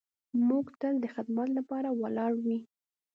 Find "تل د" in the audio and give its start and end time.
0.81-1.05